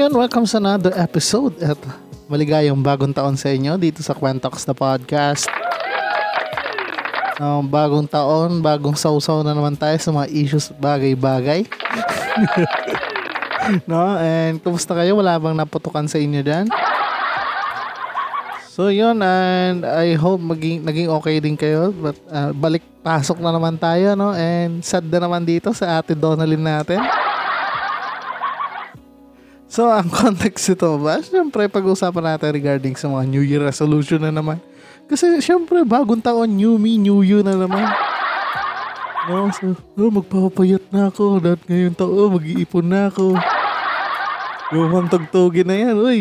[0.00, 1.76] So yun, welcome sa another episode at
[2.24, 5.44] maligayang bagong taon sa inyo dito sa Quentox na podcast.
[7.36, 11.68] Um, bagong taon, bagong sausaw na naman tayo sa mga issues bagay-bagay.
[13.92, 14.16] no?
[14.16, 15.20] And kumusta kayo?
[15.20, 16.72] Wala bang naputukan sa inyo dyan?
[18.72, 21.92] So yun, and I hope maging, naging okay din kayo.
[21.92, 24.32] But uh, balik pasok na naman tayo, no?
[24.32, 27.04] And sad na naman dito sa ate Donalyn natin.
[29.70, 31.22] So, ang context ito ba?
[31.22, 34.58] Siyempre, pag-usapan natin regarding sa mga New Year resolution na naman.
[35.06, 37.86] Kasi, siyempre, bagong taon, new me, new you na naman.
[39.30, 41.38] No, so, oh, magpapayat na ako.
[41.38, 43.38] Dahil ngayon taon, oh, mag-iipon na ako.
[44.74, 46.20] Yung tugtugin na yan, uy.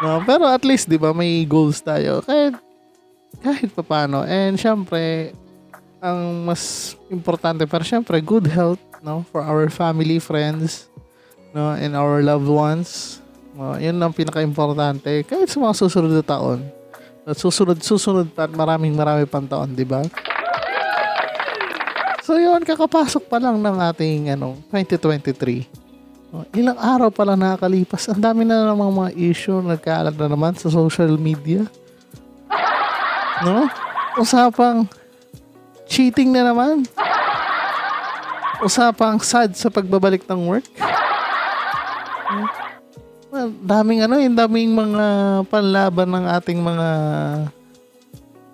[0.00, 2.24] No, pero at least, di ba, may goals tayo.
[2.24, 2.56] Kahit,
[3.44, 4.24] kahit pa paano.
[4.24, 5.36] And, siyempre,
[6.00, 10.88] ang mas importante, pero siyempre, good health, no, for our family, friends,
[11.52, 13.18] no, and our loved ones.
[13.58, 15.26] No, yun ang pinaka-importante.
[15.26, 16.62] Kahit sa mga susunod na taon.
[17.28, 20.00] At susunod, susunod pa at maraming marami pang taon, di ba?
[22.24, 25.88] So yun, kakapasok pa lang ng ating ano, 2023.
[26.28, 28.04] No, ilang araw pa lang nakakalipas.
[28.12, 31.64] Ang dami na namang mga issue nagkaalat na naman sa social media.
[33.40, 33.64] No?
[34.20, 34.84] Usapang
[35.88, 36.84] cheating na naman.
[38.60, 40.68] Usapang sad sa pagbabalik ng work.
[43.28, 45.06] Well, daming ano, yung daming mga
[45.52, 46.88] panlaban ng ating mga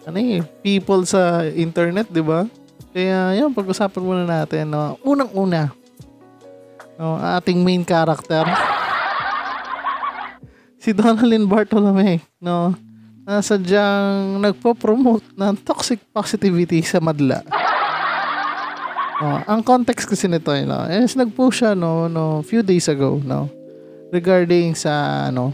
[0.05, 2.47] ano eh, people sa internet, 'di ba?
[2.91, 4.99] Kaya yun, pag-usapan muna natin, no.
[5.03, 5.71] Unang-una,
[6.99, 8.43] no, ating main character.
[10.83, 12.75] si Donalyn Bartolome, no.
[13.25, 17.41] Na sadyang nagpo-promote ng toxic positivity sa madla.
[19.23, 23.64] No, ang context kasi nito, no, is nag-post siya no, no, few days ago, no
[24.15, 25.51] regarding sa ano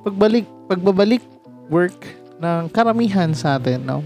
[0.00, 1.20] pagbalik pagbabalik
[1.68, 2.08] work
[2.40, 4.00] ng karamihan sa atin no?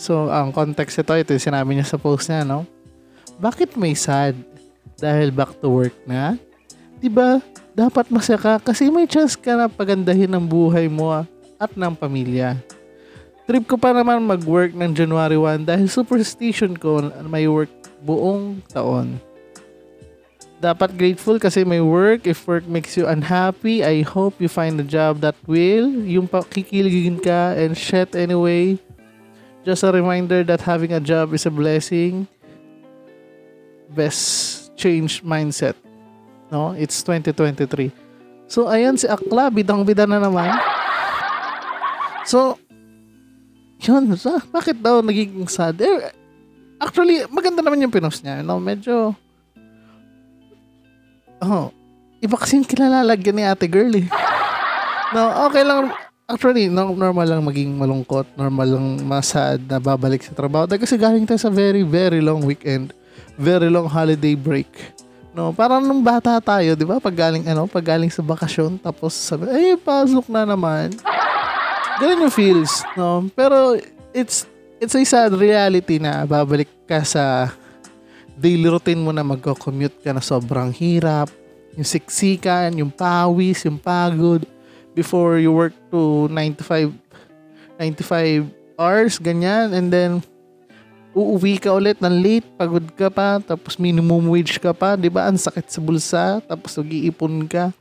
[0.00, 2.64] So ang context ito ito yung sinabi niya sa post niya no?
[3.36, 4.32] Bakit may sad
[4.96, 6.40] dahil back to work na
[7.00, 7.44] 'di ba
[7.76, 11.12] dapat masaya ka kasi may chance ka na pagandahin ang buhay mo
[11.60, 12.56] at ng pamilya.
[13.44, 19.20] Trip ko pa naman mag-work ng January 1 dahil superstition ko may work buong taon
[20.60, 22.28] dapat grateful kasi may work.
[22.28, 25.88] If work makes you unhappy, I hope you find a job that will.
[26.04, 28.76] Yung kikiligin ka and shit anyway.
[29.64, 32.28] Just a reminder that having a job is a blessing.
[33.92, 35.74] Best change mindset.
[36.52, 36.76] No?
[36.76, 37.92] It's 2023.
[38.44, 39.48] So, ayan si Akla.
[39.48, 40.52] Bidang-bida na naman.
[42.28, 42.60] So,
[43.80, 44.12] yun.
[44.52, 45.80] Bakit daw nagiging sad?
[45.80, 46.12] Eh,
[46.76, 48.44] actually, maganda naman yung pinost niya.
[48.44, 48.60] No?
[48.60, 49.16] Medyo
[51.40, 51.72] Oh,
[52.20, 54.06] iba kasi yung kilalalagyan ni ate girl eh.
[55.10, 55.90] No, okay lang.
[56.30, 58.30] Actually, no, normal lang maging malungkot.
[58.38, 60.70] Normal lang masad na babalik sa trabaho.
[60.70, 62.94] Dahil kasi galing tayo sa very, very long weekend.
[63.34, 64.70] Very long holiday break.
[65.34, 67.02] No, parang nung bata tayo, di ba?
[67.02, 70.94] Pag galing, ano, pag galing sa bakasyon, tapos sabi, eh, pasok na naman.
[71.98, 73.26] Ganun yung feels, no?
[73.34, 73.74] Pero,
[74.14, 74.46] it's,
[74.78, 77.50] it's a sad reality na babalik ka sa
[78.40, 81.28] daily routine mo na magko-commute ka na sobrang hirap,
[81.76, 84.48] yung siksikan, yung pawis, yung pagod,
[84.96, 86.90] before you work to 95,
[87.76, 88.48] 95
[88.80, 90.24] hours, ganyan, and then,
[91.12, 95.28] uuwi ka ulit ng late, pagod ka pa, tapos minimum wage ka pa, di ba?
[95.28, 97.76] Ang sakit sa bulsa, tapos nag-iipon ka.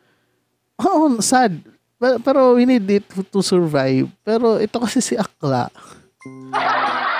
[0.76, 1.56] Oh, sad.
[2.00, 4.08] Pero we need it to survive.
[4.24, 5.68] Pero ito kasi si Akla.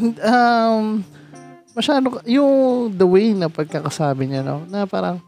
[0.00, 1.04] And, um,
[1.74, 5.22] masyado, yung the way na pagkakasabi niya, no, na parang,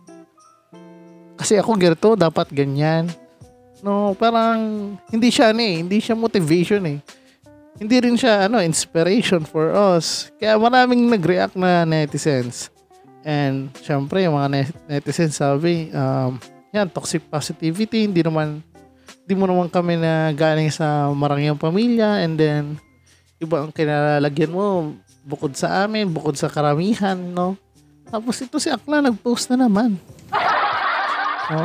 [1.38, 3.10] kasi ako ganito, dapat ganyan.
[3.82, 6.98] No, parang, hindi siya, ano eh, hindi siya motivation eh.
[7.82, 10.30] hindi rin siya ano inspiration for us.
[10.38, 12.70] Kaya maraming nag-react na netizens.
[13.26, 16.38] And syempre, yung mga netizens sabi, um,
[16.70, 18.62] yan, toxic positivity, hindi naman,
[19.26, 22.62] hindi mo naman kami na galing sa marangyang pamilya and then
[23.42, 27.54] iba ang kinalalagyan mo bukod sa amin, bukod sa karamihan, no?
[28.10, 29.96] Tapos ito si Akla nag-post na naman.
[31.50, 31.64] No?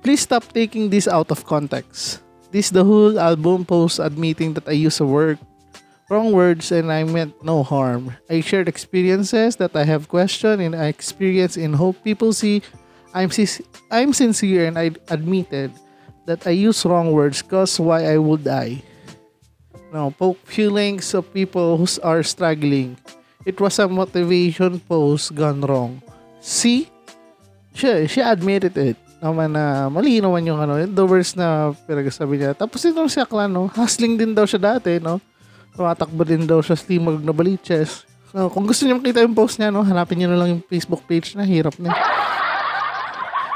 [0.00, 2.22] Please stop taking this out of context.
[2.48, 5.36] This the whole album post admitting that I used a word
[6.08, 8.16] wrong words and I meant no harm.
[8.30, 12.64] I shared experiences that I have questioned and I experienced in hope people see
[13.12, 13.28] I'm
[13.92, 15.72] I'm sincere and I admitted
[16.24, 18.80] that I use wrong words cause why I would die.
[19.88, 22.96] No, poke feelings of people who are struggling.
[23.48, 26.04] It was a motivation post gone wrong.
[26.40, 26.92] See?
[27.72, 32.54] She, she admitted it naman na mali naman yung ano, the words na pinagsasabi niya.
[32.54, 35.18] Tapos ito si Aklan, no, hustling din daw siya dati, no.
[35.74, 38.06] Tumatakbo din daw siya slimag na baliches.
[38.30, 41.02] So, kung gusto niyo makita yung post niya, no, hanapin niyo na lang yung Facebook
[41.06, 41.90] page na hirap na.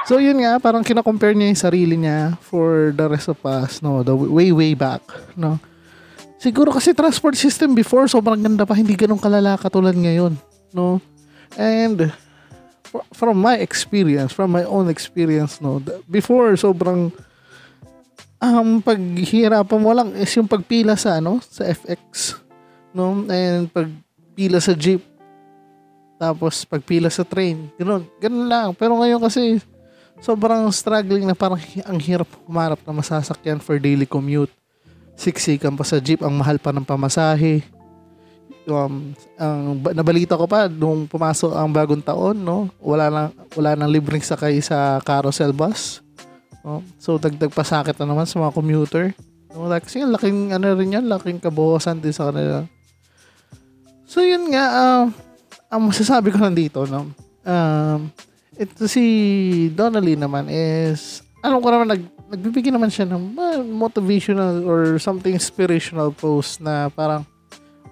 [0.03, 4.03] So yun nga, parang kina-compare niya yung sarili niya for the rest of us, no,
[4.03, 5.03] the way way back,
[5.39, 5.63] no.
[6.43, 10.35] Siguro kasi transport system before sobrang ganda pa, hindi ganun kalala katulad ngayon,
[10.75, 10.99] no.
[11.55, 12.11] And
[13.15, 15.79] from my experience, from my own experience, no,
[16.11, 17.15] before sobrang
[18.43, 22.43] um paghihirapan mo lang is yung pagpila sa ano, sa FX,
[22.91, 25.07] no, and pagpila sa jeep,
[26.19, 28.69] tapos pagpila sa train, ganun, ganun lang.
[28.75, 29.63] Pero ngayon kasi
[30.19, 34.51] sobrang struggling na parang ang hirap humarap na masasakyan for daily commute.
[35.23, 37.63] Siksikan pa sa jeep, ang mahal pa ng pamasahe
[38.69, 42.71] um, ang nabalita ko pa nung pumasok ang bagong taon, no?
[42.79, 46.05] Wala nang wala nang libreng sakay sa carousel bus.
[46.63, 46.85] No?
[47.01, 49.05] So dagdag pa sakit na naman sa mga commuter.
[49.53, 52.65] No, like, kasi laking ano rin yan, laking kabuhasan din sa kanila.
[54.09, 55.05] So yun nga, uh,
[55.69, 57.13] ang masasabi ko nandito, no?
[57.45, 58.09] Um,
[58.57, 59.05] ito si
[59.77, 65.37] Donnelly naman is, alam ko naman, nag, nagbibigay naman siya ng uh, motivational or something
[65.37, 67.29] inspirational post na parang,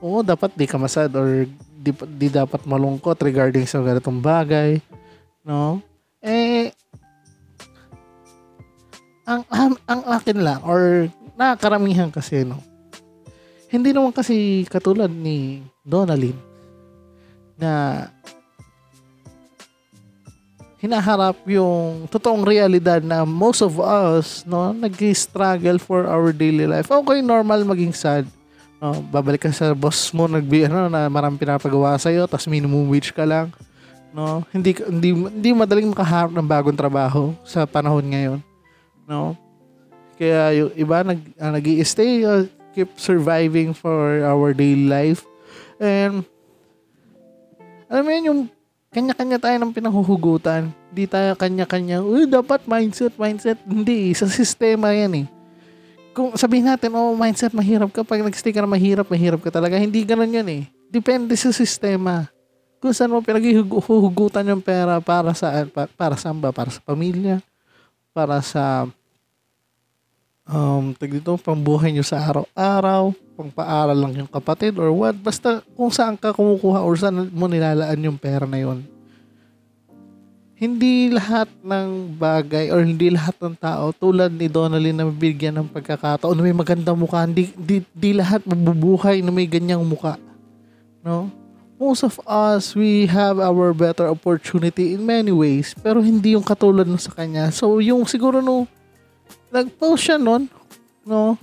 [0.01, 1.45] oo, dapat di ka masad or
[1.77, 4.81] di, di dapat malungkot regarding sa ganitong bagay.
[5.45, 5.85] No?
[6.25, 6.73] Eh,
[9.29, 12.65] ang, ang, ang akin lang, or nakakaramihan kasi, no?
[13.69, 16.35] Hindi naman kasi katulad ni Donalyn
[17.61, 18.03] na
[20.81, 26.89] hinaharap yung totoong realidad na most of us no nag-struggle for our daily life.
[26.89, 28.25] Okay, normal maging sad
[28.81, 32.89] Oh, babalik ka sa boss mo nagbi ano na marami pinapagawa sa iyo tapos minimum
[32.89, 33.53] wage ka lang.
[34.17, 34.41] No?
[34.49, 38.41] Hindi hindi hindi madaling makaharap ng bagong trabaho sa panahon ngayon.
[39.05, 39.37] No?
[40.17, 45.29] Kaya yung iba nag uh, nag-stay uh, keep surviving for our daily life.
[45.77, 46.25] And
[47.93, 48.41] alam mo yun, yung
[48.91, 50.71] kanya-kanya tayo ng pinahuhugutan.
[50.91, 53.59] Hindi tayo kanya-kanya, uy, dapat mindset, mindset.
[53.67, 55.29] Hindi, sa sistema yan eh
[56.11, 58.03] kung sabihin natin, oh, mindset, mahirap ka.
[58.03, 59.79] Pag nag-stay ka na mahirap, mahirap ka talaga.
[59.79, 60.63] Hindi ganun yan eh.
[60.91, 62.27] Depende sa sistema.
[62.77, 66.51] Kung saan mo pinaghuhugutan yung pera para sa para, para saan ba?
[66.51, 67.45] Para sa pamilya?
[68.11, 68.89] Para sa
[70.49, 75.17] um, tag dito, pambuhay nyo sa araw-araw, pangpaaral lang yung kapatid or what.
[75.17, 78.85] Basta kung saan ka kumukuha or saan mo nilalaan yung pera na yon
[80.61, 85.73] hindi lahat ng bagay or hindi lahat ng tao tulad ni Donnelly na mabigyan ng
[85.73, 87.25] pagkakataon na may magandang mukha.
[87.25, 90.21] Hindi, di, di lahat mabubuhay na may ganyang mukha.
[91.01, 91.33] No?
[91.81, 96.85] Most of us, we have our better opportunity in many ways pero hindi yung katulad
[96.85, 97.49] no sa kanya.
[97.49, 98.69] So, yung siguro no,
[99.49, 100.45] nag-post siya nun,
[101.09, 101.41] no,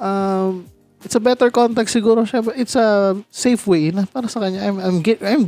[0.00, 0.64] um,
[1.04, 4.66] it's a better contact siguro siya, but it's a safe way na para sa kanya.
[4.66, 5.44] I'm, I'm, I'm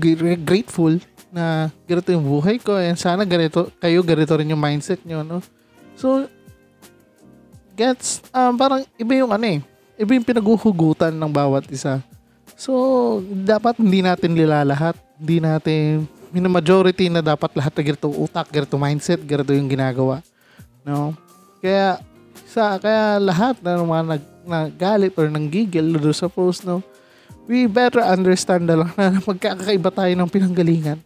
[0.47, 0.99] grateful
[1.31, 5.39] na ganito yung buhay ko and sana ganito kayo ganito rin yung mindset nyo no?
[5.95, 6.27] So
[7.79, 9.63] gets um, parang iba yung ano eh
[9.95, 12.03] iba yung pinaguhugutan ng bawat isa.
[12.59, 18.51] So dapat hindi natin nilalahat hindi natin yung majority na dapat lahat na ganito utak
[18.51, 20.27] ganito mindset ganito yung ginagawa
[20.83, 21.15] no?
[21.63, 22.03] Kaya
[22.51, 26.81] sa kaya lahat ng mga nag, nagalit or nanggigil do sa post no
[27.51, 31.01] we better understand na lang na magkakaiba tayo ng pinanggalingan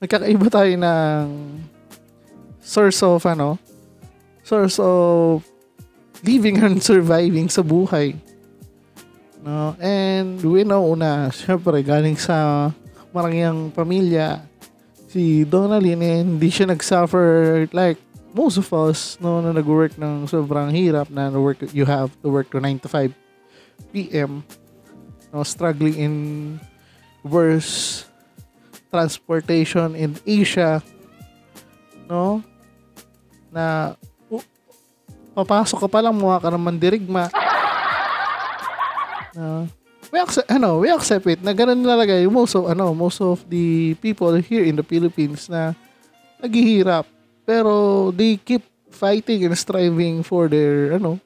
[0.00, 1.26] nagkakaiba tayo ng
[2.66, 3.54] source of ano,
[4.42, 5.46] source of
[6.26, 8.18] living and surviving sa buhay.
[9.46, 9.78] No?
[9.78, 12.68] And we know na, syempre, galing sa
[13.14, 14.42] marangyang pamilya,
[15.06, 18.02] si Donalyn, eh, hindi siya nag-suffer like
[18.36, 22.52] most of us no, na nag-work ng sobrang hirap na work, you have to work
[22.52, 23.08] to 9 to 5
[23.96, 24.44] PM
[25.32, 26.14] no, struggling in
[27.24, 28.04] worse
[28.92, 30.84] transportation in Asia
[32.04, 32.44] no
[33.48, 33.96] na
[34.28, 34.44] uh,
[35.32, 37.32] papasok ka pa lang mukha ka naman dirigma.
[39.36, 39.68] No,
[40.08, 43.92] we accept, ano, we accept it na ganun yung most of, ano, most of the
[44.00, 45.76] people here in the Philippines na
[46.40, 47.04] naghihirap
[47.46, 51.22] pero they keep fighting and striving for their ano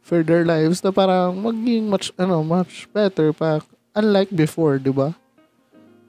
[0.00, 3.60] for their lives na parang maging much ano much better pa
[3.92, 5.12] unlike before, 'di ba?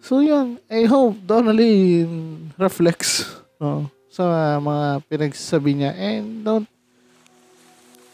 [0.01, 2.05] So yun, I hope Donnelly
[2.57, 3.25] reflects
[3.61, 6.69] no, sa mga pinagsasabi niya and don't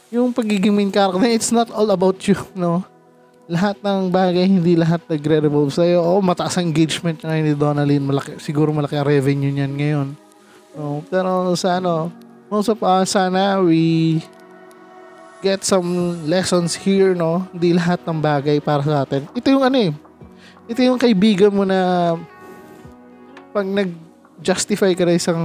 [0.08, 2.84] yung pagiging main character, it's not all about you, no?
[3.48, 6.00] Lahat ng bagay, hindi lahat nagre-revolve sa'yo.
[6.04, 8.00] Oo, mataas ang engagement niya ni Donnelly.
[8.00, 10.08] Malaki, siguro malaki ang revenue niyan ngayon.
[10.78, 11.02] No?
[11.10, 12.14] Pero sa ano,
[12.54, 14.22] most of us, sana we
[15.42, 17.46] get some lessons here, no?
[17.50, 19.26] Hindi lahat ng bagay para sa atin.
[19.34, 19.92] Ito yung ano eh,
[20.70, 22.14] ito yung kaibigan mo na
[23.54, 25.42] pag nag-justify ka na isang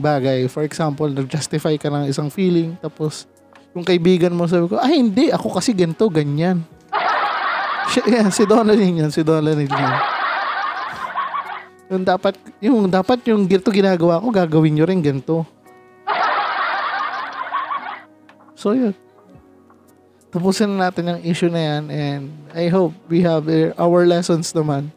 [0.00, 3.28] bagay, for example, nag-justify ka ng isang feeling, tapos
[3.76, 6.62] yung kaibigan mo sabi ko, ay hindi, ako kasi ganito, ganyan.
[7.92, 10.13] Siya, yeah, si Donaldin yun, si Donaldin yun.
[11.94, 15.46] Yung dapat, yung dapat yung ganito ginagawa ko, gagawin nyo rin ganito.
[18.58, 18.98] So yun.
[20.34, 23.46] Tapusin na natin yung issue na yan and I hope we have
[23.78, 24.90] our lessons naman.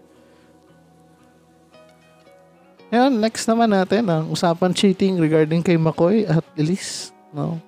[2.90, 7.14] Yan, next naman natin ang usapan cheating regarding kay McCoy at Elise.
[7.30, 7.62] No?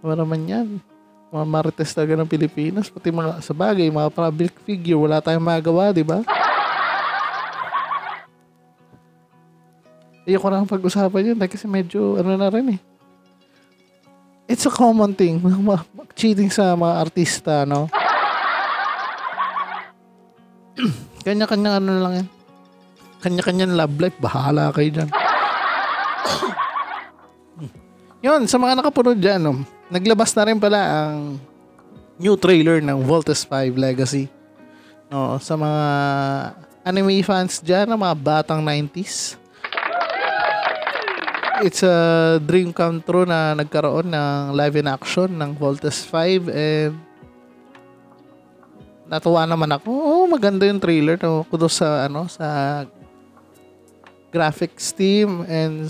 [0.00, 0.80] Ano naman yan?
[1.34, 5.90] Mga marites talaga ng Pilipinas, pati mga sa bagay, mga public figure, wala tayong magawa,
[5.90, 6.22] di ba?
[10.24, 12.80] Ayoko na pag-usapan yun kasi medyo ano na rin eh.
[14.48, 15.40] It's a common thing,
[16.18, 17.88] cheating sa mga artista, no?
[21.24, 22.28] Kanya-kanya ano lang yan.
[23.24, 25.08] Kanya-kanyang love life, bahala kayo dyan.
[28.24, 31.40] Yun, sa mga nakapunod dyan, no, naglabas na rin pala ang
[32.20, 34.28] new trailer ng Voltes 5 Legacy.
[35.08, 35.82] No, sa mga
[36.84, 39.40] anime fans dyan, ng mga batang 90s.
[41.66, 46.94] It's a dream come true na nagkaroon ng live in action ng Voltes 5 and
[49.06, 49.90] natuwa naman ako.
[49.92, 51.14] Oh, maganda yung trailer.
[51.22, 51.46] No?
[51.46, 52.82] Kudos sa ano sa
[54.34, 55.86] graphics team and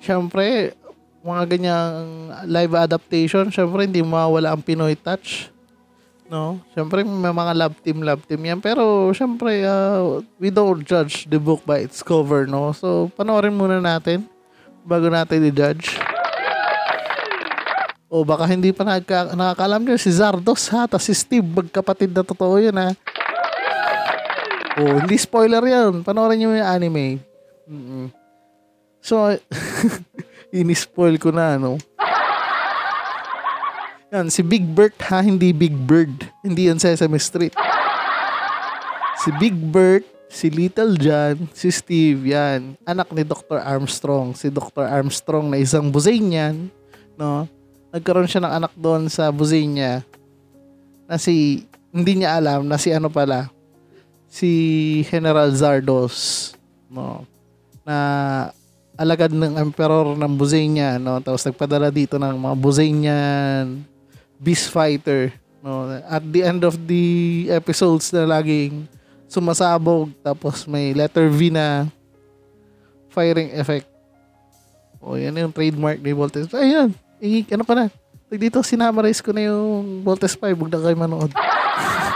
[0.00, 0.72] syempre
[1.20, 5.52] mga ganyang live adaptation, syempre hindi mawala ang Pinoy touch.
[6.30, 6.62] No?
[6.70, 8.62] Syempre may mga love team, love team yan.
[8.62, 12.70] Pero syempre uh, we don't judge the book by its cover, no?
[12.70, 14.30] So panoorin muna natin
[14.86, 15.98] bago natin i-judge.
[18.10, 22.26] O baka hindi pa nagka, nakakalam nyo, si Zardos ha, tas si Steve, magkapatid na
[22.26, 22.90] totoo yun ha.
[24.74, 26.02] O, hindi spoiler yan.
[26.02, 27.22] Panoorin nyo yung anime.
[27.70, 28.10] Mm-mm.
[28.98, 29.30] So,
[30.58, 31.78] ini-spoil ko na, ano.
[34.10, 36.26] Yan, si Big Bert ha, hindi Big Bird.
[36.42, 37.54] Hindi yan Sesame Street.
[39.22, 42.74] Si Big Bert, si Little John, si Steve, yan.
[42.82, 43.62] Anak ni Dr.
[43.62, 44.34] Armstrong.
[44.34, 44.82] Si Dr.
[44.82, 46.66] Armstrong na isang Buzanian,
[47.14, 47.46] no?
[47.94, 50.02] Nagkaroon siya ng anak doon sa Buzania
[51.06, 53.46] na si, hindi niya alam na si ano pala,
[54.26, 54.50] si
[55.06, 56.50] General Zardos,
[56.90, 57.22] no?
[57.86, 57.96] Na
[58.98, 61.22] alagad ng emperor ng Buzania, no?
[61.22, 63.86] Tapos nagpadala dito ng mga Buzanian
[64.40, 65.30] beast fighter,
[65.60, 65.86] no?
[66.08, 68.88] At the end of the episodes na laging
[69.30, 71.86] sumasabog tapos may letter V na
[73.12, 73.86] firing effect.
[75.00, 76.48] O, yan yung trademark ni Voltes.
[76.52, 77.86] Ayun, i, ano pa na.
[78.30, 80.54] Dito, sinamarize ko na yung Voltes 5.
[80.54, 81.32] Huwag na kayo manood.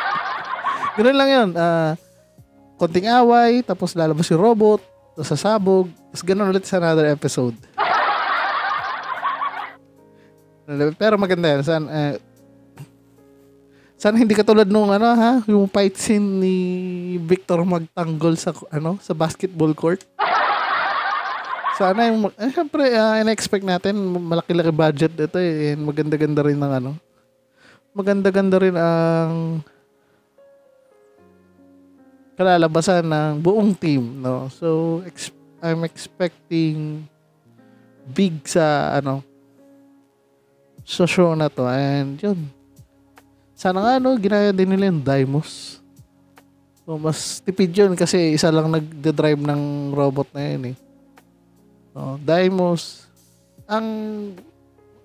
[0.97, 1.49] Ganun lang yun.
[1.57, 1.99] Uh,
[2.79, 4.83] konting away, tapos lalabas yung robot,
[5.15, 7.55] tapos sasabog, tapos ganun ulit sa another episode.
[10.97, 11.63] Pero maganda yan.
[11.65, 12.15] Sana, uh,
[14.01, 16.57] sana hindi katulad nung ano ha, yung fight scene ni
[17.21, 20.05] Victor magtanggol sa ano sa basketball court.
[21.75, 26.73] Sana yung eh, syempre uh, in-expect natin malaki-laki budget ito eh and maganda-ganda rin ng
[26.85, 26.91] ano.
[27.95, 29.63] Maganda-ganda rin ang
[32.35, 34.51] kalalabasan ng buong team, no.
[34.51, 37.07] So ex- I'm expecting
[38.13, 39.34] big sa ano
[40.85, 42.39] sa show na to and yun
[43.57, 45.81] sana nga no ginaya din nila yung Dimos
[46.85, 50.77] so mas tipid yun kasi isa lang nagde-drive ng robot na yun eh
[51.97, 53.09] so, Dimos
[53.65, 53.87] ang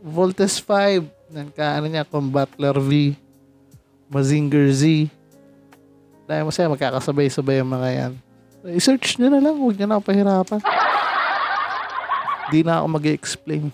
[0.03, 3.13] Voltes 5 Yan, ka, ano niya, Combatler V,
[4.09, 5.05] Mazinger Z.
[6.25, 8.13] Dahil masaya, magkakasabay-sabay ang mga yan.
[8.73, 10.59] I-search nyo na lang, huwag nyo na ako pahirapan.
[12.49, 13.69] Di na ako mag explain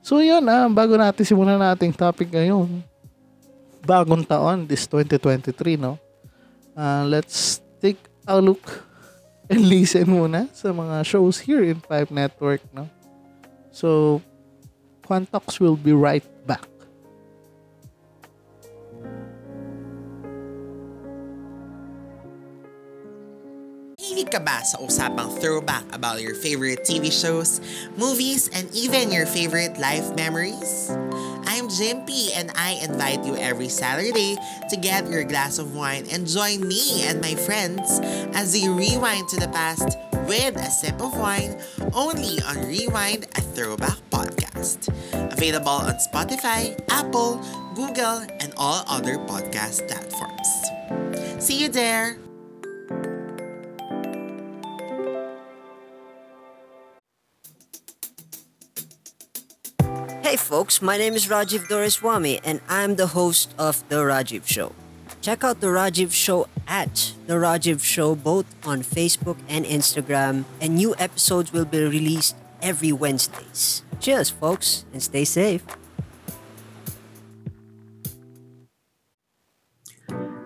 [0.00, 2.80] So yun ah, bago natin simulan nating topic ngayon.
[3.84, 5.96] Bagong taon, this 2023, no?
[6.76, 8.60] Uh, let's take a look
[9.48, 12.88] and listen muna sa mga shows here in Five Network, no?
[13.72, 14.20] So,
[15.04, 16.64] Quantox will be right back.
[24.20, 27.56] Hilig ka ba sa usapang throwback about your favorite TV shows,
[27.96, 30.92] movies, and even your favorite life memories?
[31.48, 34.36] I'm Jimpy and I invite you every Saturday
[34.68, 37.96] to get your glass of wine and join me and my friends
[38.36, 39.96] as we rewind to the past
[40.28, 41.56] with a sip of wine
[41.96, 44.92] only on Rewind a Throwback Podcast.
[45.32, 47.40] Available on Spotify, Apple,
[47.72, 50.52] Google, and all other podcast platforms.
[51.40, 52.20] See you there!
[60.30, 64.70] Hey folks, my name is Rajiv Doreswamy and I'm the host of The Rajiv Show.
[65.18, 70.78] Check out The Rajiv Show at The Rajiv Show both on Facebook and Instagram and
[70.78, 73.82] new episodes will be released every Wednesdays.
[73.98, 75.66] Cheers folks and stay safe.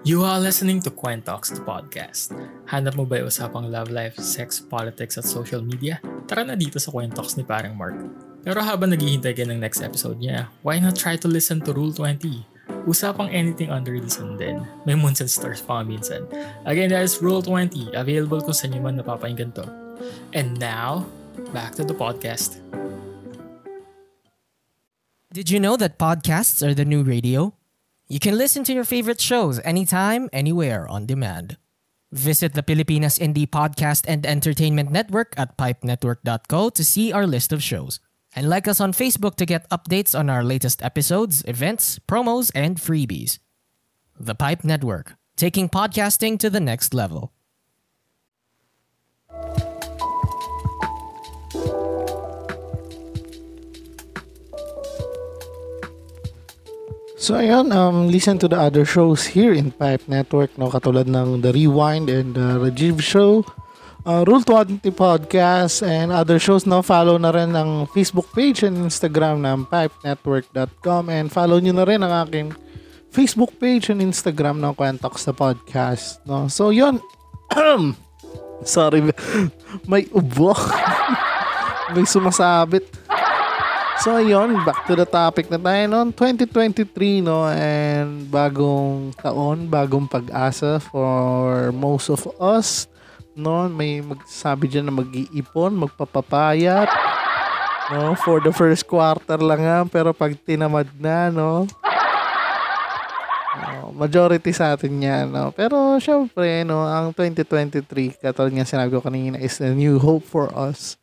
[0.00, 2.32] You are listening to Quen Talks, the podcast.
[2.72, 6.00] Hanap mo ba usapang love life, sex, politics, at social media?
[6.24, 8.32] Tara na dito sa Quen Talks ni parang Mark.
[8.44, 11.96] Pero habang naghihintay ka ng next episode niya, why not try to listen to Rule
[11.96, 12.44] 20?
[12.84, 14.60] Usapang anything under the sun din.
[14.84, 16.28] May moons and stars pa minsan.
[16.68, 17.96] Again, that is Rule 20.
[17.96, 19.64] Available kung saan nyo man napapahinggan to.
[20.36, 21.08] And now,
[21.56, 22.60] back to the podcast.
[25.32, 27.56] Did you know that podcasts are the new radio?
[28.12, 31.56] You can listen to your favorite shows anytime, anywhere on demand.
[32.12, 37.64] Visit the Pilipinas Indie Podcast and Entertainment Network at pipenetwork.co to see our list of
[37.64, 37.98] shows.
[38.34, 42.76] And like us on Facebook to get updates on our latest episodes, events, promos, and
[42.76, 43.38] freebies.
[44.18, 47.30] The Pipe Network, taking podcasting to the next level.
[57.24, 60.68] So ayun, um, listen to the other shows here in Pipe Network, no?
[60.68, 63.46] Katulad ng The Rewind and the Rajiv Show,
[64.04, 66.84] uh, Rule 20 Podcast, and other shows, no?
[66.84, 72.00] Follow na rin ang Facebook page and Instagram ng pipenetwork.com and follow nyo na rin
[72.04, 72.52] ang aking
[73.08, 76.46] Facebook page and Instagram ng Quentox sa podcast, no?
[76.52, 77.00] So yun,
[78.64, 79.00] sorry,
[79.90, 80.52] may ubo.
[81.94, 82.88] may sumasabit.
[84.02, 86.10] So, ayun, back to the topic na tayo noon.
[86.12, 87.46] 2023, no?
[87.46, 92.90] And bagong taon, bagong pag-asa for most of us.
[93.34, 93.68] No?
[93.68, 96.88] May magsabi dyan na mag-iipon, magpapapayat.
[97.92, 98.16] No?
[98.18, 101.68] For the first quarter lang nga, pero pag tinamad na, no?
[103.54, 105.54] no majority sa atin yan, no?
[105.54, 106.82] Pero, syempre, no?
[106.82, 110.98] Ang 2023, katulad nga sinabi ko kanina, is a new hope for us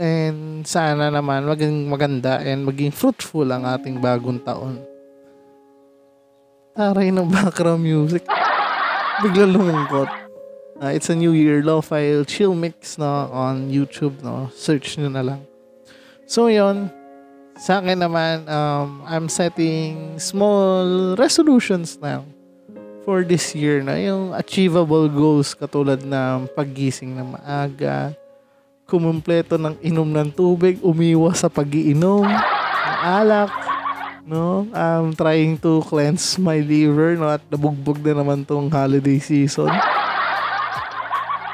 [0.00, 4.80] And sana naman maging maganda and maging fruitful ang ating bagong taon.
[6.72, 8.24] Taray ng background music.
[9.20, 10.08] Bigla lumungkot.
[10.80, 14.48] Uh, it's a new year lo-fi chill mix no on YouTube no.
[14.56, 15.44] Search nyo na lang.
[16.24, 16.88] So yon
[17.60, 22.24] sa akin naman um, I'm setting small resolutions now
[23.04, 28.16] for this year na yung achievable goals katulad ng paggising na maaga,
[28.88, 33.52] kumumpleto ng inom ng tubig, umiwas sa pagiinom ng alak,
[34.24, 34.64] no?
[34.72, 37.28] I'm trying to cleanse my liver, no?
[37.28, 39.68] At nabugbog na naman tong holiday season.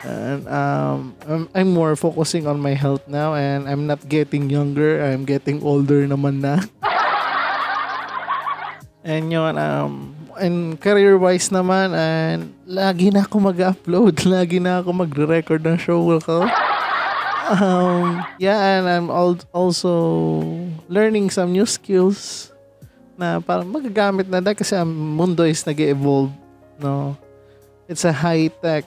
[0.07, 5.03] And um, I'm, I'm more focusing on my health now and I'm not getting younger,
[5.03, 6.63] I'm getting older naman na.
[9.03, 15.67] and yun, um, and career-wise naman, and lagi na ako mag-upload, lagi na ako magre-record
[15.67, 16.47] ng show ko
[17.51, 19.93] um, yeah, and I'm al- also
[20.89, 22.51] learning some new skills
[23.17, 26.33] na parang magagamit na dahil kasi ang mundo is nag evolve
[26.77, 27.17] no?
[27.87, 28.85] It's a high-tech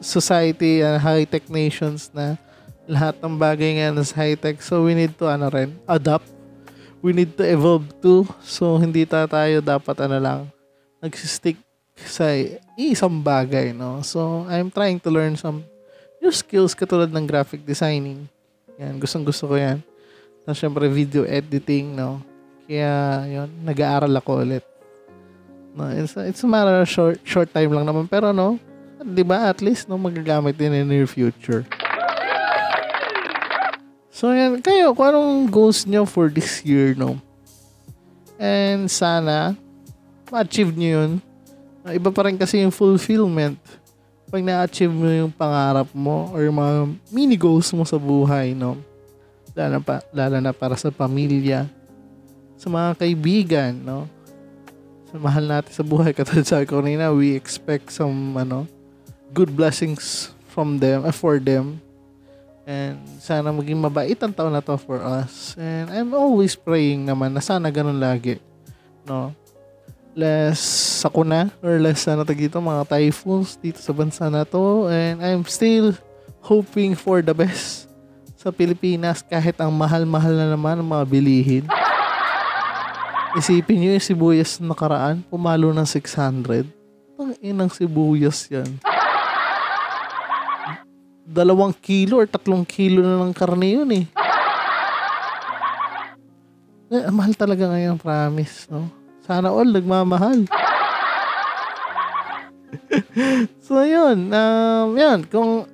[0.00, 2.40] society and high-tech nations na
[2.88, 4.64] lahat ng bagay nga is high-tech.
[4.64, 6.30] So, we need to, ano rin, adapt.
[7.04, 8.24] We need to evolve too.
[8.40, 10.40] So, hindi ta tayo dapat, ano lang,
[11.02, 11.58] nagsistick
[11.98, 12.32] sa
[12.78, 14.00] isang bagay, no?
[14.00, 15.66] So, I'm trying to learn some
[16.22, 18.30] yung skills katulad ng graphic designing.
[18.78, 19.82] Yan, gustong gusto ko yan.
[20.46, 22.22] Tapos syempre video editing, no?
[22.70, 24.64] Kaya, yun, nag-aaral ako ulit.
[25.74, 28.06] No, it's, a, it's a matter of short, short time lang naman.
[28.06, 28.54] Pero no,
[29.02, 31.66] di ba at least no, magagamit din in the near future.
[34.22, 37.18] So yan, kayo, kung anong goals nyo for this year, no?
[38.38, 39.58] And sana,
[40.30, 41.12] ma-achieve nyo yun.
[41.82, 43.58] Uh, Iba pa rin kasi yung fulfillment.
[44.30, 46.74] Pag na-achieve mo yung pangarap mo or yung mga
[47.10, 48.78] mini goals mo sa buhay, no?
[49.58, 51.66] Lalo, pa, lalo na para sa pamilya,
[52.54, 54.06] sa mga kaibigan, no?
[55.10, 56.14] Sa mahal natin sa buhay.
[56.18, 58.70] Katulad ko kanina, we expect some, ano,
[59.32, 61.80] good blessings from them, uh, for them.
[62.62, 65.58] And sana maging mabait ang taon na to for us.
[65.58, 68.38] And I'm always praying naman na sana ganun lagi.
[69.02, 69.34] No?
[70.14, 70.60] Less
[71.02, 74.86] sakuna or less ano tag mga typhoons dito sa bansa na to.
[74.86, 75.96] And I'm still
[76.44, 77.90] hoping for the best
[78.38, 81.64] sa Pilipinas kahit ang mahal-mahal na naman ang mga bilihin.
[83.32, 86.68] Isipin nyo yung sibuyas na nakaraan, pumalo ng 600.
[87.16, 88.91] Ang inang sibuyas yan
[91.32, 94.04] dalawang kilo or tatlong kilo na ng karne yun eh.
[96.92, 98.92] Eh, mahal talaga ngayon, promise, no?
[99.24, 100.44] Sana all nagmamahal.
[103.64, 104.28] so, yun.
[104.28, 105.24] Um, yun.
[105.24, 105.64] Kung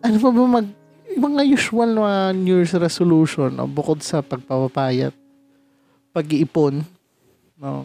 [0.00, 0.68] ano pa ba mag
[1.12, 3.68] mga usual na New Year's resolution no?
[3.68, 5.12] bukod sa pagpapapayat,
[6.16, 6.80] pag-iipon,
[7.60, 7.84] no?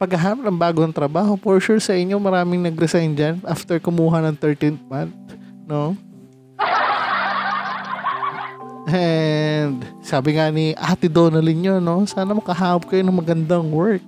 [0.00, 4.80] paghahanap ng bagong trabaho, for sure sa inyo maraming nag-resign dyan after kumuha ng 13th
[4.88, 5.12] month
[5.70, 5.94] no?
[8.90, 12.02] And sabi nga ni Ate Donalyn yun, no?
[12.10, 14.02] Sana makahanap kayo ng magandang work.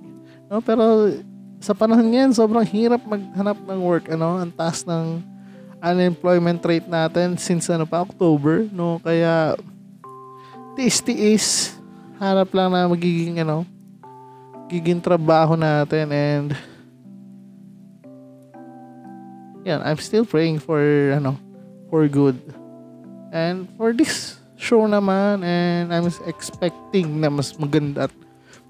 [0.51, 0.59] No?
[0.59, 1.15] Pero
[1.63, 4.11] sa panahon ngayon, sobrang hirap maghanap ng work.
[4.11, 4.43] Ano?
[4.43, 5.23] Ang taas ng
[5.79, 8.67] unemployment rate natin since ano pa, October.
[8.75, 8.99] No?
[8.99, 9.55] Kaya
[10.75, 11.79] tiis-tiis,
[12.19, 13.63] hanap lang na magiging ano,
[14.67, 16.49] giging trabaho natin and
[19.63, 20.83] yan, I'm still praying for
[21.15, 21.39] ano,
[21.93, 22.41] for good.
[23.29, 28.13] And for this show naman, and I'm expecting na mas maganda at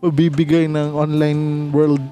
[0.04, 2.04] mabibigay ng online world.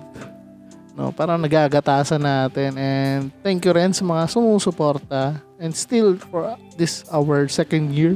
[0.96, 2.80] No, para nagagatasan natin.
[2.80, 5.44] And thank you rin sa mga sumusuporta.
[5.60, 8.16] And still for this our second year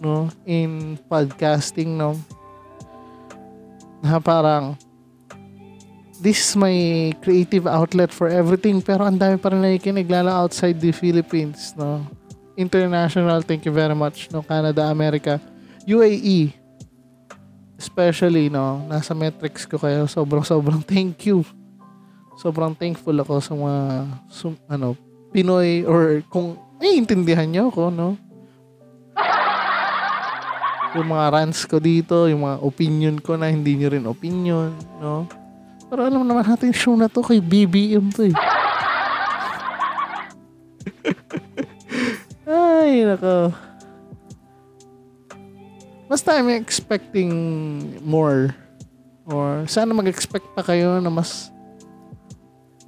[0.00, 2.16] no in podcasting no
[4.00, 4.76] na parang
[6.20, 6.72] this is my
[7.24, 12.04] creative outlet for everything pero ang dami pa rin nakikinig lalo outside the Philippines no?
[12.60, 14.44] International thank you very much no?
[14.44, 15.40] Canada America.
[15.88, 16.52] UAE
[17.80, 18.84] especially no?
[18.84, 21.40] Nasa metrics ko kayo sobrang sobrang thank you.
[22.36, 23.74] Sobrang thankful ako sa mga
[24.28, 24.96] sum, ano
[25.32, 28.20] Pinoy or kung naiintindihan niyo ako no?
[30.90, 35.22] Yung mga rants ko dito, yung mga opinion ko na hindi nyo rin opinion, no?
[35.90, 38.36] Pero alam naman natin show na to kay BBM to eh.
[42.46, 43.50] Ay, nako.
[46.06, 47.30] Basta I'm expecting
[48.06, 48.54] more.
[49.26, 51.50] Or sana mag-expect pa kayo na mas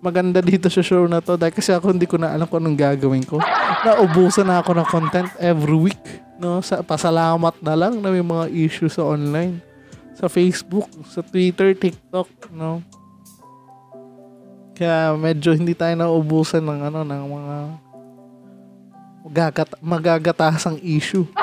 [0.03, 2.79] maganda dito sa show na to dahil kasi ako hindi ko na alam kung anong
[2.79, 3.39] gagawin ko.
[3.87, 6.03] Naubusan na ako ng content every week.
[6.43, 6.59] No?
[6.63, 9.63] Sa, pasalamat na lang na may mga issue sa online.
[10.23, 12.79] Sa Facebook, sa Twitter, TikTok, no?
[14.79, 17.57] Kaya medyo hindi tayo naubusan ng ano ng mga
[19.27, 21.27] magagat magagatasang issue.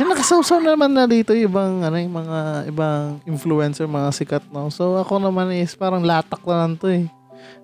[0.00, 2.38] Yung nakasawsaw naman na dito yung ibang ano yung mga
[2.72, 4.72] ibang influencer, mga sikat no.
[4.72, 7.04] So ako naman is parang latak lang to eh.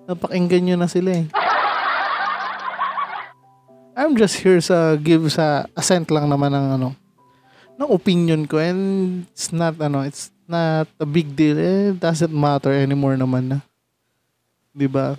[0.05, 1.25] Napakinggan nyo na sila eh.
[3.97, 7.06] I'm just here sa give sa assent lang naman ng ano
[7.77, 11.57] ng opinion ko and it's not ano it's not a big deal.
[11.57, 13.59] Eh doesn't matter anymore naman na.
[14.77, 15.17] 'di ba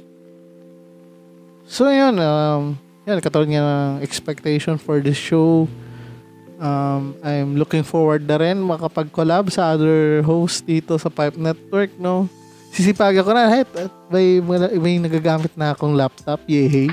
[1.67, 5.67] so yun um yan katulad nga ng expectation for this show
[6.63, 12.31] um I'm looking forward na rin makapag-collab sa other host dito sa Pipe Network no?
[12.69, 13.65] Sisipagan ko na hey,
[14.13, 14.45] may,
[14.79, 16.93] may nagagamit na akong laptop yehey.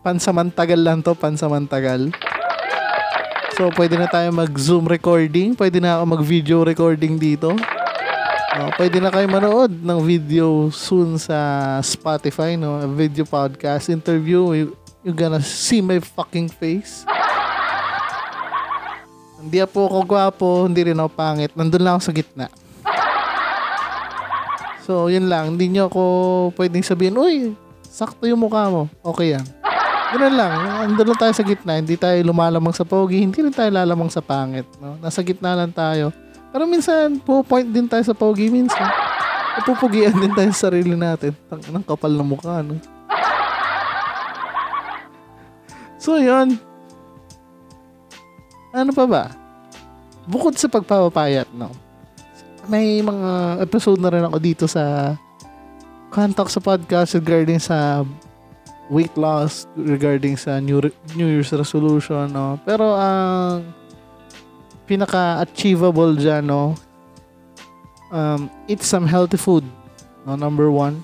[0.00, 2.10] Pansamantagal lang to, pansamantagal.
[3.52, 5.52] So, pwede na tayo mag-Zoom recording.
[5.52, 7.52] Pwede na ako mag-video recording dito.
[8.52, 11.36] Uh, pwede na kayo manood ng video soon sa
[11.84, 12.80] Spotify, no?
[12.80, 14.56] A video podcast interview.
[14.56, 14.66] You,
[15.04, 17.04] you gonna see my fucking face.
[19.36, 21.52] Hindi po ako gwapo, hindi rin ako pangit.
[21.52, 22.46] Nandun lang ako sa gitna.
[24.88, 25.54] So, yun lang.
[25.54, 26.02] Hindi nyo ako
[26.56, 27.52] pwedeng sabihin, Uy,
[27.84, 28.88] sakto yung mukha mo.
[29.04, 29.61] Okay yan.
[30.12, 30.52] Ganun lang.
[30.92, 31.80] Andun lang tayo sa gitna.
[31.80, 33.24] Hindi tayo lumalamang sa pogi.
[33.24, 34.68] Hindi rin tayo lalamang sa pangit.
[34.76, 35.00] No?
[35.00, 36.12] Nasa gitna lang tayo.
[36.52, 38.84] Pero minsan, po-point din tayo sa pogi minsan.
[39.52, 41.32] Napupugian din tayo sa sarili natin.
[41.48, 42.76] Tang ng kapal na mukha, no?
[46.00, 46.56] So, yun.
[48.72, 49.24] Ano pa ba?
[50.24, 51.72] Bukod sa pagpapapayat, no?
[52.68, 55.16] May mga episode na rin ako dito sa
[56.12, 58.04] Kantok sa podcast regarding sa
[58.92, 60.84] weight loss, regarding sa New,
[61.16, 62.60] New Year's resolution, no?
[62.68, 63.72] Pero ang
[64.84, 66.76] pinaka-achievable dyan, no?
[68.12, 69.64] Um, eat some healthy food,
[70.28, 70.36] no?
[70.36, 71.00] Number one.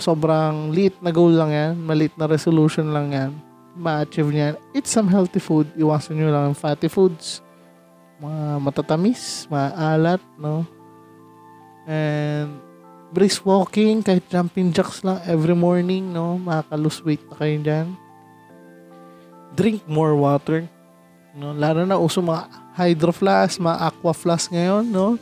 [0.00, 1.76] Sobrang liit na goal lang yan.
[1.76, 3.30] Maliit na resolution lang yan.
[3.76, 4.56] Ma-achieve niyan.
[4.72, 5.68] Eat some healthy food.
[5.76, 7.44] Iwasan nyo lang ang fatty foods.
[8.24, 10.64] Mga matatamis, maalat, no?
[11.84, 12.71] And
[13.12, 16.40] brisk walking, kahit jumping jacks lang every morning, no?
[16.40, 17.86] Makaka-lose weight na kayo dyan.
[19.52, 20.64] Drink more water.
[21.36, 21.52] No?
[21.52, 25.20] Lalo na uso mga hydro flask, mga aqua flask ngayon, no?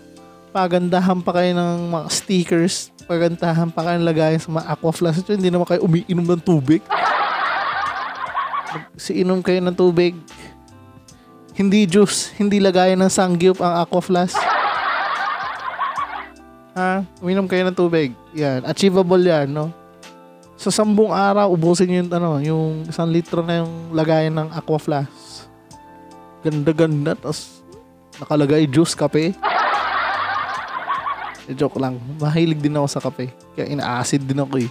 [0.55, 2.95] Pagandahan pa kayo ng mga stickers.
[3.11, 5.27] Pagandahan pa kayo lagayan sa mga aqua flask.
[5.27, 6.83] Ito, hindi naman kayo umiinom ng tubig.
[8.95, 10.15] Si inom kayo ng tubig.
[11.59, 14.39] Hindi juice, hindi lagayan ng sangyup ang aqua flask.
[16.75, 17.03] Ha?
[17.19, 18.15] Uminom kayo ng tubig.
[18.35, 18.63] Yan.
[18.67, 19.75] Achievable yan, no?
[20.61, 25.49] Sa sambung araw, ubusin yung, ano, yung isang litro na yung lagayan ng aqua flask.
[26.45, 27.17] Ganda-ganda.
[27.17, 27.65] Tapos,
[28.21, 29.33] nakalagay juice, kape.
[31.49, 31.99] E, joke lang.
[32.21, 33.33] Mahilig din ako sa kape.
[33.59, 34.71] Kaya ina-acid din ako eh.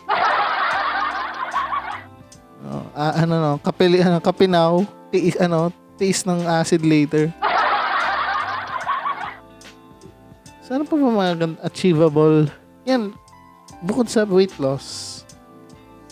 [2.99, 7.31] Ah, ano no, kape, ano, kape now, tiis, ano, tiis ng acid later.
[10.69, 12.45] Sana pa ba mga achievable?
[12.85, 13.17] Yan,
[13.81, 15.25] bukod sa weight loss,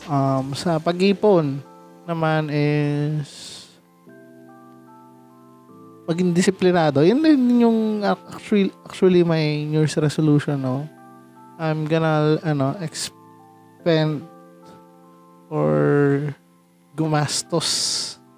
[0.10, 1.62] um, sa pag-ipon
[2.10, 3.30] naman is
[6.10, 7.06] maging disiplinado.
[7.06, 10.89] Yan din yung actually, actually my New Year's resolution, no?
[11.62, 14.26] I'm gonna, ano, expend
[15.54, 16.34] or
[16.98, 17.70] gumastos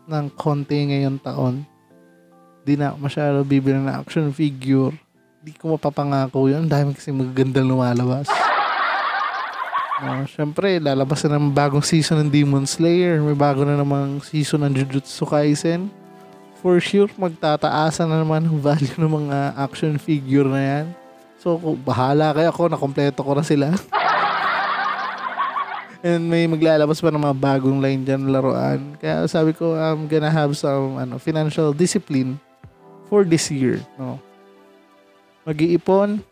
[0.04, 1.64] ng konti ngayon taon.
[2.68, 4.92] Di na masyado bibili ng action figure
[5.40, 6.68] di ko mapapangako yun.
[6.68, 8.28] Ang dami kasi magaganda lumalabas.
[10.00, 13.20] No, Siyempre, lalabas na ng bagong season ng Demon Slayer.
[13.20, 15.92] May bago na namang season ng Jujutsu Kaisen.
[16.64, 20.86] For sure, magtataasan na naman ang value ng mga action figure na yan.
[21.44, 23.76] So, bahala kayo ako, nakompleto ko na sila.
[26.08, 28.96] And may maglalabas pa ng mga bagong line dyan laruan.
[29.04, 32.40] Kaya sabi ko, I'm gonna have some ano, financial discipline
[33.12, 33.84] for this year.
[34.00, 34.29] No?
[35.48, 36.24] Mag-iipon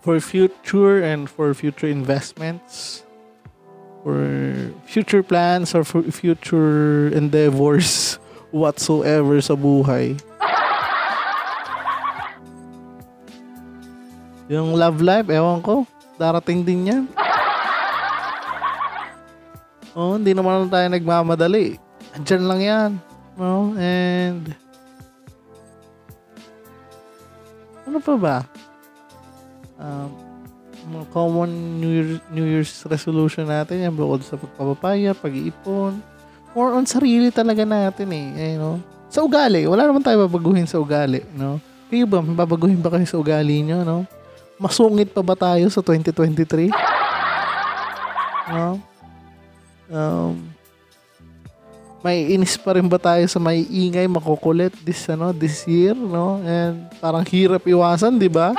[0.00, 3.04] for future and for future investments
[4.02, 8.16] for future plans or for future endeavors
[8.54, 10.16] whatsoever sa buhay.
[14.52, 15.84] Yung love life, ewan ko,
[16.16, 17.04] darating din yan.
[19.92, 21.76] Oh, hindi naman tayo nagmamadali.
[22.16, 22.90] Andyan lang yan.
[23.36, 23.76] No?
[23.76, 24.56] And
[27.88, 28.36] ano pa ba?
[29.80, 30.10] Um,
[30.88, 36.00] mga common New, Year, New Year's resolution natin yan bukod sa pagpapapaya, pag-iipon.
[36.52, 38.28] More on sarili talaga natin eh.
[38.36, 38.80] eh no?
[39.08, 41.24] Sa ugali, wala naman tayo babaguhin sa ugali.
[41.32, 41.60] No?
[41.88, 43.80] Kayo ba, babaguhin ba kayo sa ugali nyo?
[43.84, 44.04] No?
[44.60, 46.68] Masungit pa ba tayo sa 2023?
[48.48, 48.80] No?
[49.92, 50.56] Um,
[52.02, 56.38] may inis pa rin ba tayo sa may ingay, makukulit this ano, this year, no?
[56.46, 58.54] And parang hirap iwasan, 'di ba?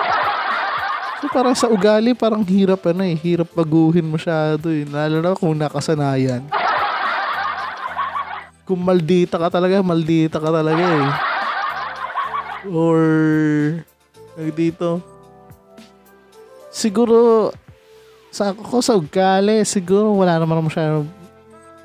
[1.20, 4.88] So parang sa ugali, parang hirap ano eh, hirap baguhin masyado eh.
[4.88, 6.48] Lalo na kung nakasanayan.
[8.64, 11.12] Kung maldita ka talaga, maldita ka talaga eh.
[12.72, 13.00] Or,
[14.56, 15.04] dito,
[16.72, 17.52] siguro,
[18.32, 21.19] sa ako sa ugali, siguro wala naman masyadong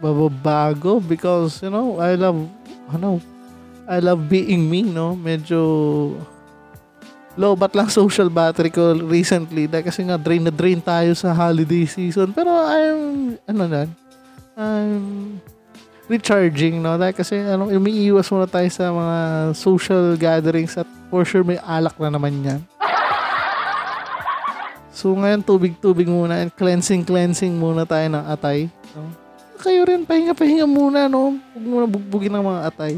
[0.05, 2.37] bababago because, you know, I love,
[2.93, 3.25] ano,
[3.89, 5.17] I love being me, no?
[5.17, 5.61] Medyo
[7.35, 11.35] low bat lang social battery ko recently dahil kasi nga drain na drain tayo sa
[11.35, 13.83] holiday season pero I'm ano na
[14.55, 15.03] I'm
[16.07, 19.19] recharging no dahil kasi ano umiiwas muna tayo sa mga
[19.59, 22.61] social gatherings at for sure may alak na naman yan
[24.95, 29.24] so ngayon tubig-tubig muna and cleansing cleansing muna tayo ng atay no?
[29.61, 32.95] Kayo rin pahinga-pahinga muna no huwag muna bugbugin ng mga atay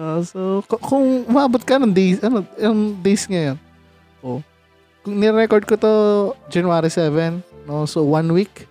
[0.00, 3.60] Uh, so, k- kung umabot ka ng days, ano, yung days ngayon,
[4.24, 4.40] oh,
[5.04, 5.92] kung nirecord ko to
[6.48, 8.64] January 7, no, so one week,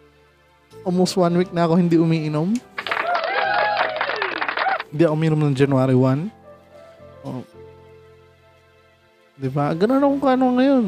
[0.81, 2.57] almost one week na ako hindi umiinom.
[4.89, 6.33] Hindi ako uminom ng January 1.
[7.29, 7.45] Oh.
[9.37, 9.69] Di ba?
[9.77, 10.85] Ganun ako kano ngayon.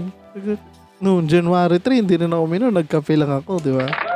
[0.98, 2.74] Noong January 3, hindi na ako uminom.
[2.74, 4.11] Nagkape lang ako, di ba?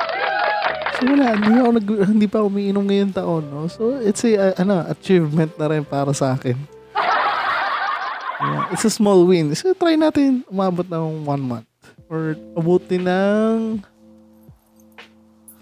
[1.03, 3.43] Wala, hindi, ako nag, hindi pa umiinom ngayon taon.
[3.51, 3.67] No?
[3.67, 6.55] So it's a, uh, ano, achievement na rin para sa akin.
[8.35, 9.55] Yeah, it's a small win.
[9.55, 11.69] So try natin umabot ng one month.
[12.11, 13.83] Or abutin ng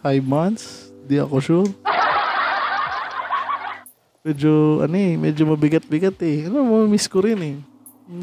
[0.01, 0.89] five months.
[1.05, 1.69] Di ako sure.
[4.23, 6.47] Medyo, ano eh, medyo mabigat-bigat eh.
[6.47, 7.57] Ano, miss ko rin eh.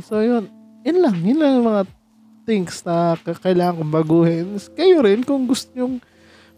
[0.05, 0.49] So yun,
[0.83, 1.17] yun lang.
[1.23, 1.83] Yun lang yung mga
[2.49, 4.47] things na kailangan kong baguhin.
[4.75, 6.01] Kayo rin, kung gusto nyong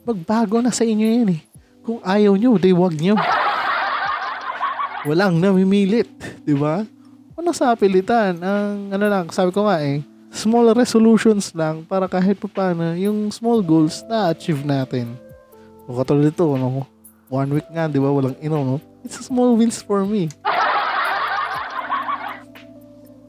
[0.02, 1.40] magbago na sa inyo yan eh.
[1.82, 3.18] Kung ayaw nyo, di wag nyo.
[5.02, 6.10] Walang namimilit.
[6.46, 6.86] Di ba?
[7.34, 8.38] Ano sa pilitan?
[8.38, 13.34] Ang ano lang, sabi ko nga eh, small resolutions lang para kahit pa paano, yung
[13.34, 15.18] small goals na achieve natin.
[15.90, 16.86] O katulad ito, ano,
[17.26, 18.78] one week nga, di ba, walang inom, no?
[19.02, 20.30] It's a small wins for me.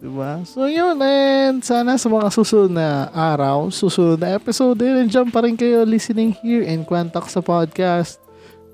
[0.04, 0.44] Diba?
[0.44, 5.39] So yun, and sana sa mga susunod na araw, susunod na episode, and dyan pa
[5.39, 8.20] rin kayo listening here in Quantox sa podcast.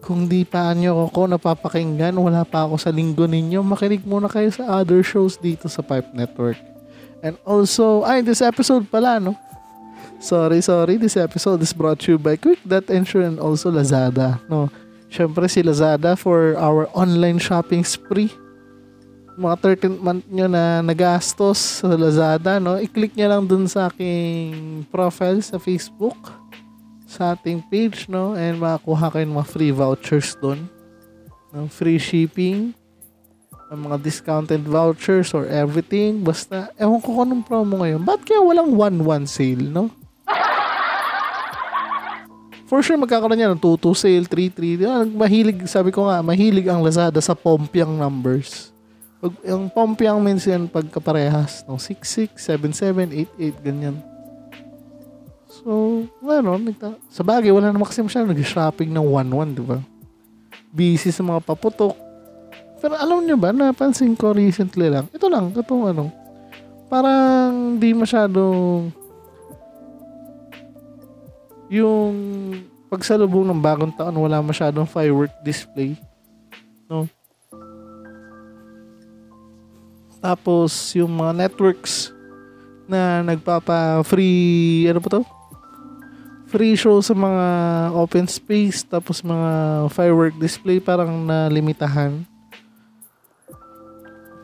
[0.02, 4.50] Kung di pa nyo ako napapakinggan, wala pa ako sa linggo ninyo, makinig muna kayo
[4.50, 6.58] sa other shows dito sa Pipe Network.
[7.22, 9.38] And also, ay, this episode pala, no?
[10.18, 10.98] Sorry, sorry.
[10.98, 14.74] This episode is brought to you by Quick.Ensure and also Lazada, no?
[15.13, 18.34] Siyempre si Lazada for our online shopping spree
[19.39, 22.75] mga 13th month nyo na nagastos sa Lazada, no?
[22.75, 26.19] I-click nyo lang dun sa aking profile sa Facebook,
[27.08, 28.36] sa ating page, no?
[28.36, 30.67] And makakuha kayo ng mga free vouchers dun.
[31.56, 31.71] No?
[31.71, 32.75] Free shipping,
[33.71, 36.19] ng mga discounted vouchers or everything.
[36.19, 38.04] Basta, ewan ko kung anong promo ngayon.
[38.04, 39.88] Ba't kaya walang 1-1 sale, no?
[42.69, 44.86] For sure, magkakaroon yan ng 2-2 sale, 3-3.
[44.86, 48.69] Ah, Mahilig, sabi ko nga, mahilig ang Lazada sa pompiang numbers.
[49.43, 51.67] Yung pompiang means yan pagkaparehas.
[51.67, 51.75] No?
[51.75, 53.95] 6-6, 7-7, 8-8, ganyan.
[55.60, 59.84] So, ano, nagta- sa bagay, wala naman kasi masyado nag-shopping ng 1-1, di ba?
[60.71, 61.97] Busy sa mga paputok.
[62.79, 66.08] Pero alam nyo ba, napansin ko recently lang, ito lang, itong ano,
[66.88, 68.88] parang di masyadong
[71.67, 72.15] yung
[72.88, 75.99] pagsalubong ng bagong taon, wala masyadong firework display.
[76.88, 77.05] No?
[80.19, 82.12] Tapos, yung mga networks
[82.89, 85.23] na nagpapa-free, ano pa to?
[86.49, 87.45] Free show sa mga
[87.93, 89.49] open space, tapos mga
[89.93, 92.25] firework display, parang nalimitahan.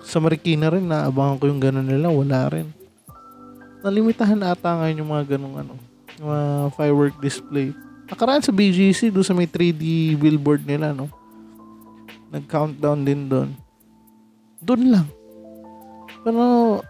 [0.05, 2.69] Sa Marikina rin, naabangan ko yung gano'n nila, wala rin.
[3.81, 5.73] Nalimitahan ata ngayon yung mga ganong ano,
[6.21, 6.45] yung mga
[6.77, 7.73] firework display.
[8.05, 11.09] Nakaraan sa BGC, doon sa may 3D billboard nila, no?
[12.29, 13.49] Nag-countdown din doon.
[14.61, 15.07] Doon lang.
[16.25, 16.81] Pero,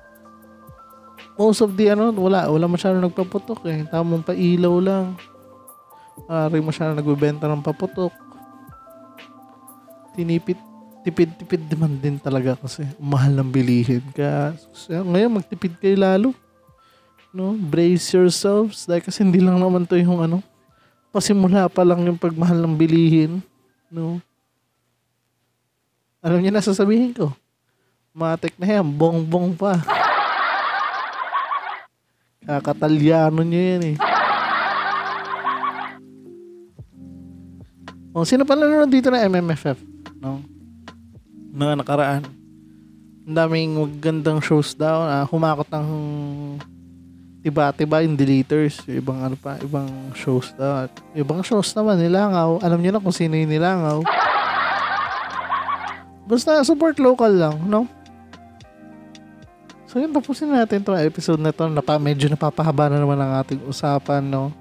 [1.35, 3.83] most of the, ano, wala, wala masyado nagpaputok eh.
[3.91, 5.19] Tamang pailaw lang.
[6.31, 8.15] Ari masyado nagbebenta ng paputok.
[10.15, 10.55] Tinipid,
[11.03, 14.01] tipid-tipid naman din talaga kasi mahal ng bilihin.
[14.15, 14.55] Kaya,
[14.87, 16.29] ngayon magtipid kayo lalo.
[17.35, 17.51] No?
[17.59, 18.87] Brace yourselves.
[18.87, 20.39] Dahil kasi hindi lang naman to yung ano,
[21.11, 23.43] pasimula pa lang yung pagmahal ng bilihin.
[23.91, 24.23] No?
[26.23, 27.35] Alam niyo na sasabihin ko.
[28.15, 29.75] Matik na yan, bong-bong pa.
[32.47, 33.95] Kakatalyano niyo yan eh.
[38.15, 39.75] O, sino pala nanonood dito na MMFF?
[40.23, 40.39] No?
[41.51, 42.23] Mga nakaraan.
[43.27, 45.87] Ang daming magandang shows daw na humakot ng
[47.43, 48.79] tiba-tiba yung deleters.
[48.87, 50.87] Ibang ano pa, ibang shows daw.
[51.11, 52.63] Ibang shows naman, nilangaw.
[52.63, 54.07] Alam niyo na kung sino yung nilangaw.
[56.23, 57.91] Basta support local lang, no?
[59.95, 61.71] So yun, tapusin natin itong episode na to.
[61.71, 64.51] Napa, medyo napapahaba na naman ang ating usapan, no?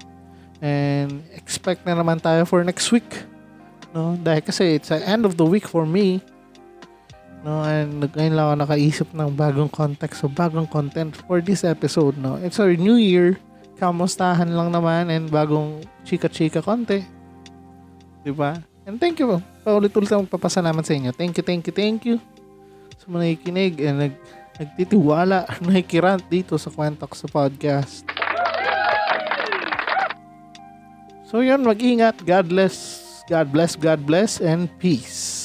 [0.63, 3.27] And expect na naman tayo for next week.
[3.91, 4.15] No?
[4.15, 6.23] Dahil kasi it's the end of the week for me.
[7.43, 12.15] No, and ngayon lang ako nakaisip ng bagong context o bagong content for this episode,
[12.15, 12.39] no.
[12.39, 13.35] It's our new year.
[13.75, 17.03] Kamustahan lang naman and bagong chika-chika konti.
[18.23, 18.63] 'Di ba?
[18.87, 19.43] And thank you.
[19.67, 21.11] Paulit-ulit akong papasalamat sa inyo.
[21.11, 22.23] Thank you, thank you, thank you.
[22.97, 24.13] Sa mga nakikinig and nag,
[24.57, 28.07] nagtitiwala, nakikirant dito sa Kwentok sa podcast.
[31.27, 32.23] So yun, mag-ingat.
[32.23, 33.03] God bless.
[33.25, 35.44] God bless, God bless, and peace.